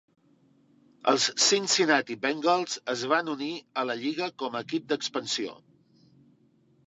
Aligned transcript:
Els 1.11 1.25
Cincinnati 1.47 2.15
Bengals 2.23 2.79
es 2.95 3.03
van 3.11 3.29
unir 3.35 3.51
a 3.81 3.85
la 3.89 3.97
lliga 4.01 4.31
com 4.45 4.57
a 4.61 4.65
equip 4.67 4.87
d'expansió. 4.93 5.55